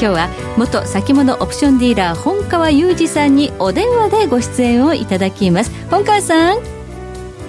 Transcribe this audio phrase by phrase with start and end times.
[0.00, 5.72] 今日は元先物オプションディーラー本川裕二さんにお電話でご出演をいただきます。
[5.90, 6.60] 本川さん。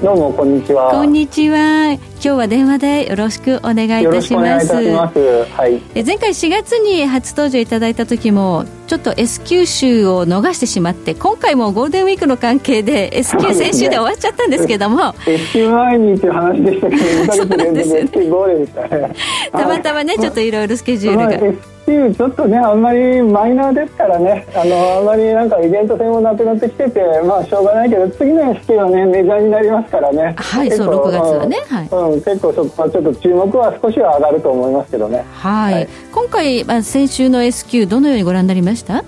[0.01, 0.89] どうもこんにちは。
[0.89, 1.91] こんにちは。
[1.93, 4.73] 今日は電話でよろしくお願いいたします。
[4.73, 15.13] はい、え前回4月に初登場いただいた時もちょっと S q 週を逃してしまって今回もゴールデンウィークの関係で S q 先週で終わっちゃったんですけども。
[15.27, 19.13] S q 前にって いう話でしたけど2ヶ月連続 S q ゴールでしたね。
[19.51, 24.45] たまたまねちょっといろいろスケジュールが、球ちょっとねあんまりマイナーですからね。
[24.55, 30.35] あのあんまりなんかイベント性もなくなってきててまあしょうがないけど次の SQ はねメジャーになりますからね。
[30.37, 31.87] はいそう6月はね、はい。
[31.87, 35.25] うん、結構そこはちょっと注目は少しは上がると思いますけどね。
[35.33, 39.03] はい、はい、今回、まあ、先週の S q どのようにご覧になりました？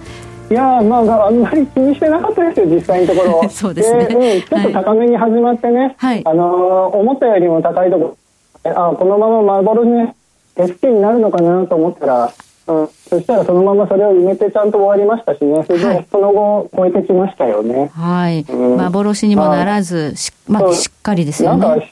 [0.49, 3.47] いやまあ、あんまり気にしてなかったですよ、実際のところ。
[3.49, 4.59] そうですね、うん。
[4.59, 8.17] ちょっと高めに始まってね、はい、あの思ったよりも高いとこ
[8.65, 10.13] ろ、あこのまま幻ね、
[10.57, 12.33] SQ になるのかなと思ったら、
[12.67, 15.63] うん、そしたらそのままそれを埋めてちゃんと終わりましたしね。
[15.65, 17.91] それでその後超えてきましたよね。
[17.93, 21.67] はい、うん、幻にもならずし,、まあ、しっかりですよね。
[21.67, 21.85] なんか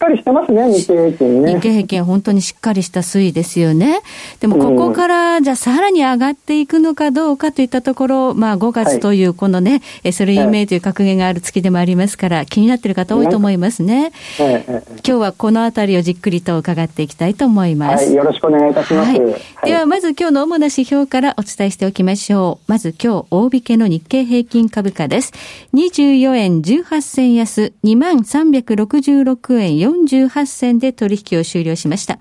[0.00, 1.54] かりしてますね、日経平均ね。
[1.54, 4.00] 日経平均、本当にしっかりした推移ですよね。
[4.40, 14.12] でも、ここから、じゃあ、さらに上がっていくのかどうかといったところ、まあ、5月という、このね、はい、それ有名という格言がある月でもありますから、気になっている方多いと思いますね。
[14.38, 18.06] はい、今日はこのあたりをじっくりと伺っていきたいと思います。
[18.06, 19.10] はい、よろしくお願いいたします。
[19.10, 19.20] はい、
[19.66, 22.70] では、まず今日の主な指標からお伝えしておきましょう。
[22.70, 25.32] まず今日、大引けの日経平均株価です。
[25.74, 32.18] 24円18銭安、2366円48銭で取引を終了しました。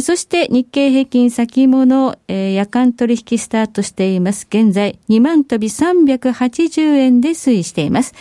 [0.00, 4.46] そして日経平均先物、え夜間取引スタートしています。
[4.48, 8.14] 現在2万飛び380円で推移しています。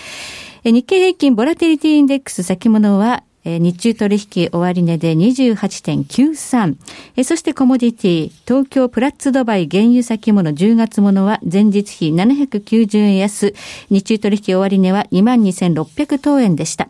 [0.64, 7.24] 日経平均ボラテリティインデックス先物は日中取引終値で28.93。
[7.24, 13.56] そしてコモディティ、東京プラッツドバイ原油先物10月ものは前日比790円安。
[13.90, 16.90] 日中取引終値は22,600等円でした。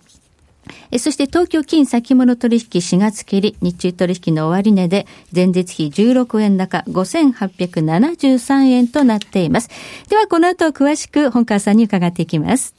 [0.99, 9.69] そして東京金先物取引4月切り日中取引の終値で前日比16円高5873円となっています。
[10.09, 12.75] ではこの後詳しく本川さんに伺っていきます。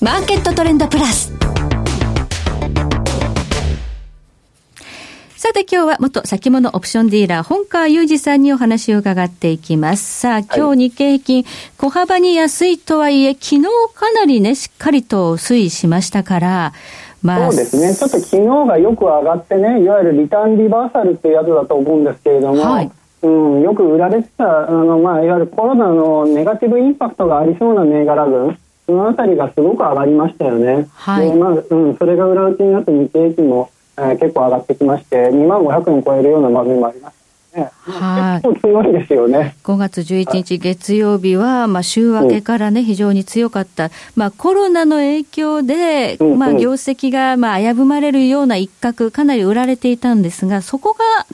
[0.00, 1.39] マーケットトレンドプラス。
[5.40, 10.20] さて今日は元先物オプションディーラー、本川裕二さんにお話を伺っていきます。
[10.20, 11.44] さあ、今日日経平均、
[11.78, 13.62] 小幅に安いとはいえ、昨日
[13.94, 16.72] かなりね、しっかりと推移しましたから、
[17.22, 22.90] まあ、そうですね、ちょっと昨日がよく上がってね、いわゆるリターンリバーサルっていうやつだと思うんですけれども、はい、
[23.22, 30.86] うん、よく売られてた、あのまあ、いわゆるコロナのネガティブインパクトがありそうな銘柄群、そのあたりがすごく上がりましたよね。
[30.92, 37.20] はい、でまあうん、それが裏打ちになって日経平均もえー、結構上がってきまして2万500円超えるような場面もあります。
[37.54, 39.56] ね、はい、結構強いですよね。
[39.64, 43.90] 5月11日月曜日は、まあ、週明けからね、非常に強かった。
[44.14, 51.26] まあ、コロナの影響で、まあ、業績が、まあ、危ぶまれるような一角、かなり売られていたんですが、そこが、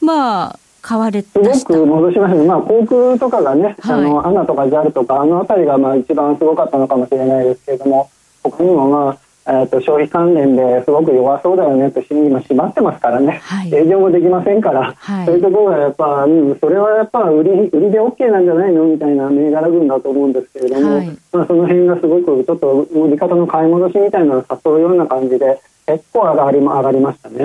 [0.00, 8.08] まあ、買われすごく戻しましたまあ、航空とかがね、はい、あの、アナとか JAL とか、あの辺りが、まあ、一番すごかったのかもしれないですけれども、
[8.44, 25.60] 他にも、まあ、えーと、消費関連ですごく弱そうだよねと心理も閉まってますからね、はい、営業もできませんから、はい、そういうところがやっぱ、うん、それはやっぱ売り売りで OK なんじゃないのみたいな銘柄群だと思うんですけれども、はい、まあ、その辺がすごくちょっと売り方の買い戻しみたいなのを誘うような感じで。
[25.86, 27.44] 結構上がり上がりましたね。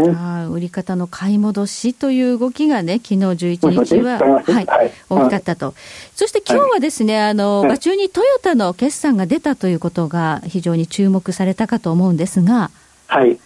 [0.50, 5.75] 売り方の買い戻しという動きがね、昨日11日は、はい、はい、大きかったと。
[6.16, 12.71] そして今日はですね、あの、場中にトヨタの決算が出たということが非常に注目されたかと思うんですが。
[13.07, 13.38] はい。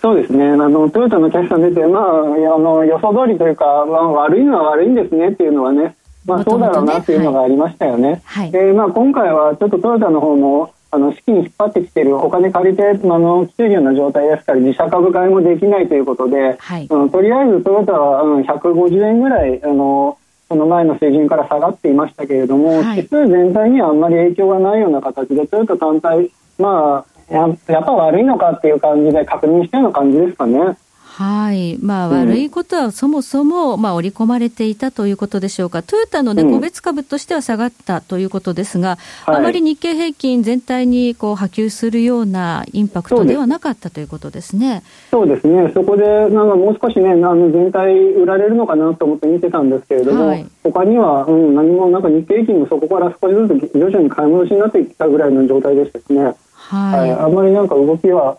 [0.00, 0.44] そうですね。
[0.44, 5.96] あの、トヨタの決算出て、まあ、あの、予想通りというか、まあ、悪いのは悪いんですねっていうのはね、
[6.26, 8.22] まあ、そうだろうなっていうのがありましたよね。
[8.24, 8.52] はい。
[8.52, 20.18] で、まあ、今回はちょっとトヨタの方も、あの資金引っ張ってきてるお金借りてあの来てるような状態ですから自社株買いもできないということで、はい、うん、とりあえずトヨタは、うん、150円ぐらいあの
[20.48, 30.76] その前の水準から下がっていましたけれども、はい、指数全体にはあんまり影響がないような形でトヨタ単体まあややっぱ悪いのかっていう感じで確認したような感じですかね。
[31.16, 31.78] はい。
[31.78, 35.84] まあ、悪いことはそもそも、まあ、織り込まれていたということでしょうか。
[35.84, 44.82] トヨタのね、個別株としては下がったということですが、うん、あまり日経平均全体にこう波及するようなインパクトではなかったということですね。
[45.12, 45.70] そうですね。
[45.72, 56.34] そこで、なんかもう少しね、あの全体売られるのかなと思って見てたんですけれども、はい、他には、うん、何も、なんか日経平均もそこから少しずつ徐々に買い戻しになってきたぐらいの状態でしたしね。
[56.54, 57.10] はい、はい。
[57.12, 58.36] あんまりなんか動きは、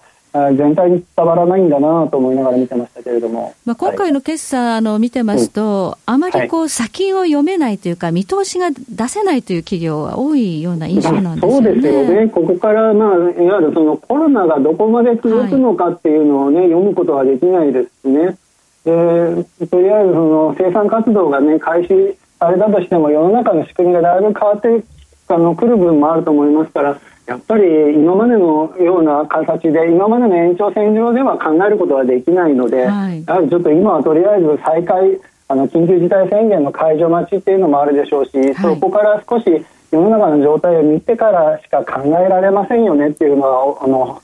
[0.57, 11.67] 全体に伝わらないんだなと思いながら見てましたけれども、まあ、今回の決算を見てますと、はい、あまりこう先を読めないというか、見通しが出せないという企業が多いような印象なんですよね。
[11.67, 18.37] そうですよね、ここから、まあ、いわゆるそのコロナがどこまで続くのかっていうのをね、はい、読むことはできないですしね。
[18.83, 24.83] でとりあえずその生産活動がね開始されたとしても世の中の仕組みがだいぶ変わって
[25.27, 27.63] あの来る部分もあると思いますからやっぱり
[27.95, 39.45] 今までのような形で今までの延長線上では考えることはできないので、はい、やはりちょっと今はとりあえず再開あの緊急事態宣言の解除待ちっていうのもあるでしょうし、はい、そこから少し
[39.91, 44.21] 世の中の状態を見てからしか考えられませんよねっていうのはあの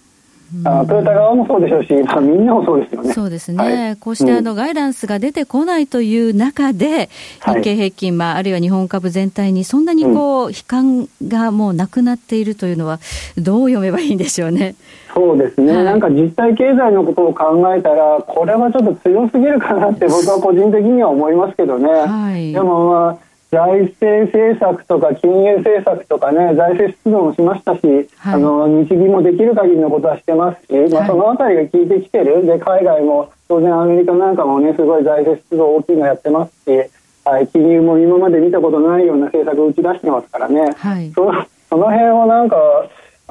[0.65, 3.13] あトヨタ側もそうでしょうし、まあ、みんなもそうですよね。
[3.13, 3.57] そうですね。
[3.57, 7.09] はい、こうしてあの、ガイダンスが出てこないという中で、
[7.45, 12.99] 日経平均、まあ、あるいは日本株全体にそんなにこう、悲観がもうなくなっているというのは、
[13.37, 14.75] どう読めばいいんでしょうね。
[15.13, 21.89] そうですね、はい、なんか実体経済のことを考えたら、これはちょっと強すぎるかなって、僕は個人的には思いますけどね。
[21.89, 27.81] はい、でもまあ財政政策とか金融政策とかね財政出動もしましたし、
[28.17, 32.45] はい、あの日銀もできる限りのことはしてますし、まあ、そのあたりが効いてきてる。
[32.45, 36.89] で海外も当然アメリカなんかもねすごい財政出動大きいのやってますし、
[37.25, 42.55] はい、金融も今まで見たことないような政策を打ち出してますからね、はい、そのその辺をなんか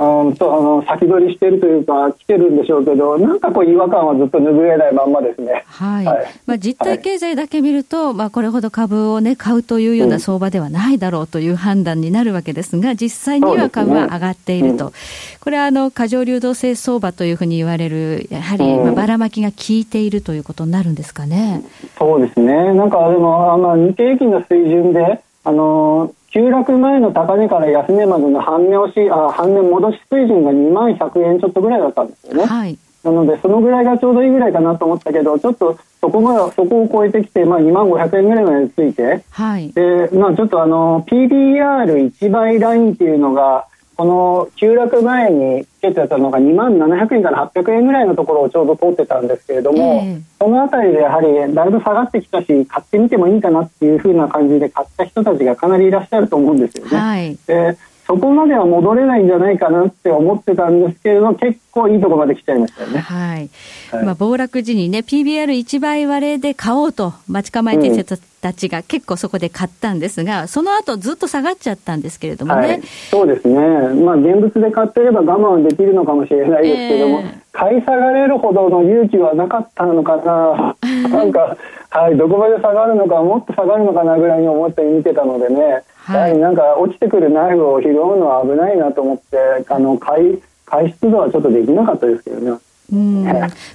[0.01, 5.63] うんとあの先取りしてるというか来てるんでしょうけどなんかこう違和感はずっと拭えないまんまですね。
[5.67, 6.07] はい。
[6.07, 14.85] はい、まあ実体経済だけ見ると、はい、まあこれほど株をね買うというような相場ではないだろうという判断になるわけですが、実際には株は上がっていると。
[14.87, 14.93] ねうん、
[15.41, 21.63] これはあの過剰流動性相場というふうに言われるやはりまあばらまきが効いているということになるんですかね。
[21.99, 22.73] そうですね。
[22.73, 32.47] なんかでもあの日経平均の水準であの急落前の高値から安値までの半値押しあ半値戻し水準が2万100円ちょっとぐらいだったんですよね。
[32.47, 43.67] はい、なのでそのぐらいがちょうどいいぐらいかなと思ったけどちょっとそこまでそこを超えてきて、まあ、2万500円ぐらいまでついて、はい、でまあ、ちょっとあの PBR1 倍ラインっていうのが
[44.01, 56.97] この急落前につけてたのが2万700円から800円ぐらいのところをちょうど通ってたんですけれども、えー、その辺りでやはりだいぶ下がってきたし買ってみてもいいかなっていうふうな感じで買った人たちがかなりいらっしゃると思うんですよね。
[56.97, 57.77] はい、で
[58.11, 62.99] そこまでは戻れないんじゃないかなって思ってたんですけれども結構いいところまで来ちゃいましたよね。
[62.99, 63.51] はい。
[63.93, 72.67] はい、まあ暴落時にね PBR1 倍割れで買おうと待ち構えていた人たちが結構そこで買ったんですが、その後ずっと下がっちゃったんですけれどもね。
[72.67, 73.55] はい、そうですね。
[73.55, 80.75] まあ現物で買ってれば我慢できるのかもしれないですけども、えー、買い下がれるほどの勇気はなかったのかな。
[81.11, 81.57] なんか
[81.91, 85.85] はいどこまで下がるのかもっと下がるのかなぐらいに思って見てたのでね。
[86.15, 92.61] やはりなんか落ちてくるナイフを拾うのは危ないなと思ってあの買い買い出動はちょっとできなかったですけどね。
[92.93, 93.25] うん。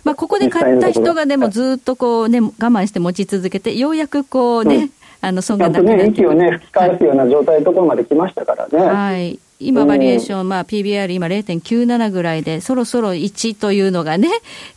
[0.03, 4.91] まあ、ここで買った人がでもずっとこう、ね、我慢して持ち続けてようやくこうね、うん、
[5.21, 8.79] あの損がなくなって、ね、息をね吹き返すような状態のところまで来ましたからね。
[8.79, 14.29] はい今、バリエーション、まあ、PBR 今0.97ぐらいで、そろそろ1というのがね、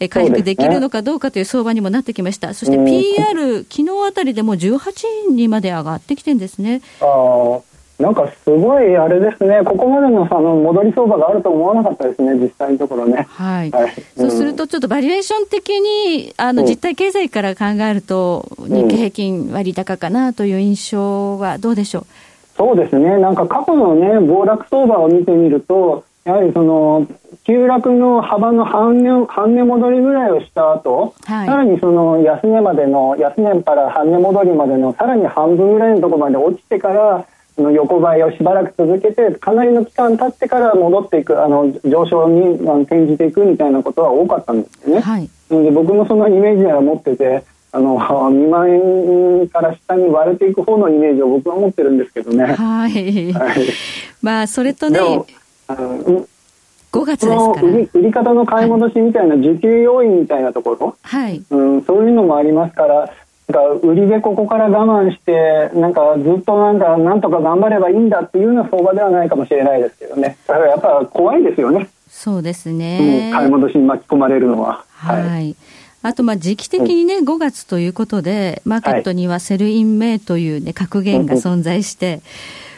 [0.08, 2.54] 回復できるのかどうかという相場にもなってきました。
[2.54, 6.80] そして PR、昨日あたりでも18にまで上がってきてるんですね。
[7.00, 7.60] あ
[7.98, 13.26] なんかすごいあれですね、ここまでのあの戻り相場があると思わなかったですね、実際のところね。
[13.28, 13.70] はい。
[13.72, 22.06] はい、そうすると、ちょっとバリエーション的に、あの、実体経済から考えると、日経平均割高かなという印象はどうでしょう、
[22.58, 27.06] そうですね、なんか過去のね、暴落相場を見てみると、やはりその
[27.44, 45.00] 急落の幅の半値半値戻りぐらいをした後、はい、さらにその安値までの安値から半値戻りまでのさらに半分ぐらいのところまで落ちてからその横ばいをしばらく続けてかなりの期間経ってから戻っていくあの上昇に転じていくみたいなことは多かったんですよね。
[45.00, 52.44] はい、で僕もそのイメージは持っててあの2万円から下に割れていく方のイメージを僕は持ってるんですけどね。
[52.44, 53.32] はい。
[53.32, 53.56] はい、
[54.22, 55.00] まあそれとね、
[55.66, 56.26] あの
[56.92, 57.62] 5月ですから。
[57.62, 63.12] 売り売り方の買い戻しみたいな需給要因みたいなところ、はい、うん、そういうのもありますから。
[63.48, 70.36] なんか売りでここから我慢してなんかずっとなんかなんとか頑張ればいいんだっていうような相場ではないかもしれないですけどね。
[70.46, 71.88] だからやっぱ怖いですよね。
[72.10, 74.84] そうですね、うん、買い戻しに巻き込まれるのは。
[74.90, 75.56] はい、はい
[76.02, 82.22] あと、まあ、時期的にね、うん、5月ということで、マーケットには Sell in May というね、格言が存在して、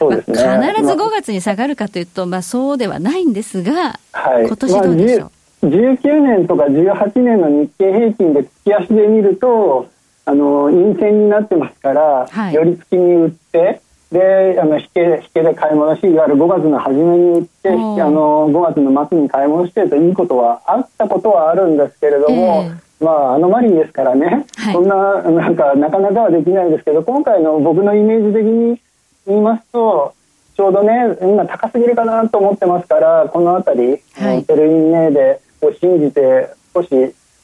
[0.01, 5.31] まあ、必ず5月に下がるかというと、まあ、そうではないんですが、はい、今年どうでしょ
[5.63, 9.89] う、まあ、19年とか18年の日経平均で月足で見ると、
[10.25, 13.81] あの陰線になってますから、はい、寄り付きに売って、
[14.13, 28.81] であの引け引けで買い戻しいわゆる5月の初めに売ってあの5月の末に買い戻してといいことはあったことはあるんですけれども、えー、まあアノマリーですからね、はい、そんななんかなかなかはできないですけど今回の僕のイメージ的に
[29.27, 30.15] 言いますと
[30.57, 36.89] ちょうどね今高すぎるかなと思ってますからこの辺り、はい、テルインネでを信じて少し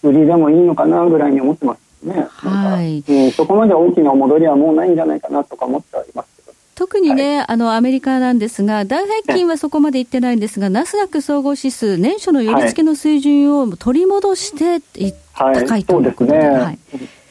[0.03, 2.27] 売りでもいいのかなぐらいに思ってますね。
[2.29, 6.37] はい、うん、そこまで大きな戻りはもうないんじゃないかなとか思っております。
[6.75, 16.79] 特にね、はい、あの、アメリカなんですが、大平均はそこまでいってないんですが、ナスダック総合指数、年初の寄り付けの水準を取り戻して、はい、高いということで、はい。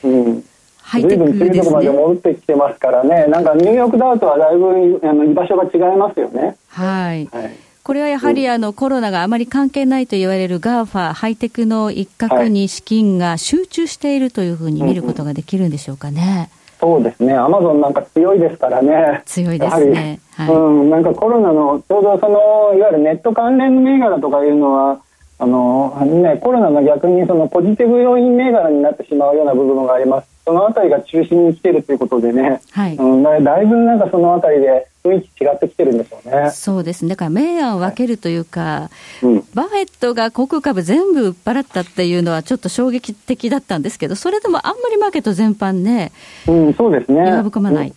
[0.03, 0.43] うん
[0.85, 1.59] ハイテクですね。
[1.59, 6.55] とこまで戻ってきてますからね、なんかニューヨークダウとはだいぶあの居場所が違いますよね。
[6.67, 7.27] はい。
[7.31, 7.51] はい、
[7.83, 16.51] これはやはりあの、コロナがあまり関係ないと言われる GAFA、ハイテクの一角に資金が集中しているというふうに見ることができるんでしょうかね。
[16.79, 19.23] そうですね、アマゾンなんか強いですからね。
[19.25, 20.19] 強いですね。
[20.35, 24.99] はい、うん、なんかコロナの、ちょうどその、いわゆるネット関連銘柄とかいうのは、
[25.37, 30.27] あの、ね、コロナの逆にそのポジティブ要因銘柄になってしまうような部分があります。
[30.45, 36.51] そのあたりが中心に来てるということでね、はい、うん、だいぶなんかそのあたりで雰囲気違ってきてるんでしょうね。
[36.51, 37.09] そうですね。
[37.09, 38.89] だから明暗を分けるというか、は
[39.23, 46.11] いうん、バフェットが航空株全部売っ払ったっていうのはちょっと衝撃的だったんですけど、それでもあんまりマーケット全般ね、
[46.47, 47.25] うん、そうですね。
[47.25, 47.87] 弱含まない。
[47.87, 47.95] うん、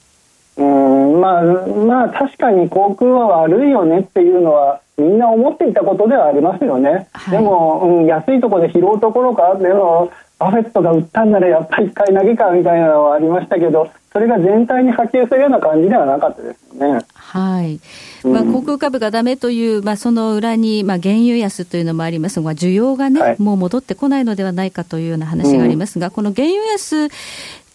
[0.63, 7.09] まあ、まあ確かに航空は悪いよねっていうのは、みんな思っていたことではありますよね。
[7.13, 17.01] はい、でも、うん、安いところで拾うところかっていうのを、バフェットが売ったんならやっぱり一回投げかみたいなのはありましたけど、それが全体に波及するような感じではなかったですね。
[17.15, 17.81] はい。
[18.25, 27.09] まあ、航空株がダメという、まあ、その裏に、まあ、原油安というのもありますが、需要がね、はい、もう戻ってこないのではないかというような話がありますが、うん、この原油安、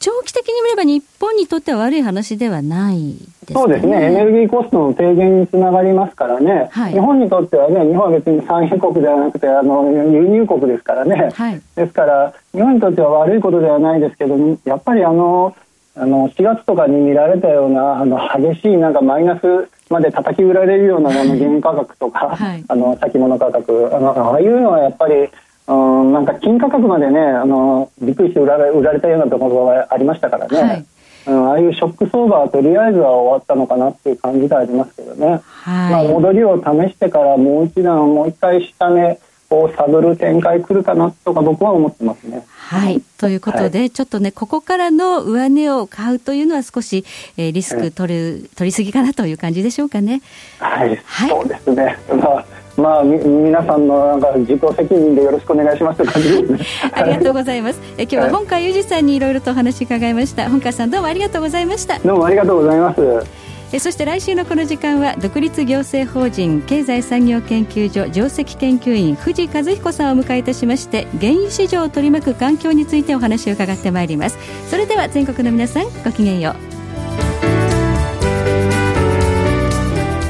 [0.03, 3.53] 長期的に見れば日本にとっては悪い話ではないですね。
[3.53, 4.07] そうですね。
[4.07, 6.67] エネルギーコストの低減につながりますからね。
[6.71, 11.31] はい、日本にとってはね、日本は別に産油国ではなくて、あの、輸入国ですからね。
[11.33, 15.55] はい、ですから、日本にとっては悪いことではないですけど、やっぱりあの、
[15.95, 25.29] あの4月とかに見られたようなあの激しいなんかマイナスまで叩き売られるようなあの原油価格とか、はい、あの先物価格あのああいうのはやっぱり
[25.67, 30.85] うんなんか金価格までねあのびっくりして売られ売られたようなところがありましたからね、はい、
[31.27, 39.19] うん、ああいうショック相場はとりあえずは終わったのかなっていう感じがありますけどね、はい、まあ、戻りを試してからもう一段もう一回下値
[39.53, 42.43] を探る展開来るかなとか僕は思ってますね。
[42.47, 43.01] はい。
[43.17, 47.05] ということで、はい、ちょっとね、ここからの上値を買うというのは少し、
[47.37, 50.21] えー、リスク取る、取りすぎかなという感じでしょうかね。
[50.59, 50.99] はい。
[51.05, 51.97] はい、そうですね。
[52.09, 56.59] まあまあ、み皆さんのなんか自己責任でよろしくお願いしますという感じですね。
[56.91, 57.79] ありがとうございます。
[57.97, 60.49] え今日は本川裕二さんにいろいろとお話伺いました。
[60.49, 61.99] 本川さんどうもありがとうございました。
[61.99, 63.43] どうもありがとうございます。
[63.73, 74.37] えそして来週のこの時間は独立行政法人経済産業研究所上席研究員藤和彦さんを迎えいたしまして原油市場を取り巻く環境についてお話を伺ってまいります
[74.69, 76.82] それでは全国の皆さんごきげんよう